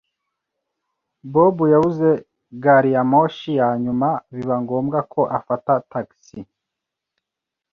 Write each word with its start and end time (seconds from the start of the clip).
Bob 1.33 1.55
yabuze 1.73 2.09
gari 2.63 2.89
ya 2.95 3.03
moshi 3.11 3.49
ya 3.59 3.69
nyuma 3.83 4.09
biba 4.33 4.55
ngombwa 4.63 4.99
ko 5.13 5.21
afata 5.37 5.71
tagisi. 5.91 6.39